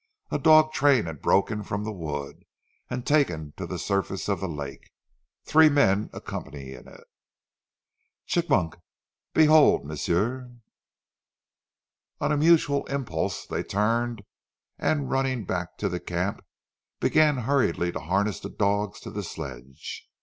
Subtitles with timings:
[0.31, 2.43] A dog train had broken from the wood,
[2.89, 4.89] and taken to the surface of the lake,
[5.45, 7.03] three men accompanying it.
[8.25, 8.79] "Chigmok!
[9.35, 10.55] Behold, m'sieu!"
[12.19, 14.23] On a mutual impulse they turned
[14.79, 16.43] and running back to the camp,
[16.99, 20.09] began hurriedly to harness the dogs to the sledge.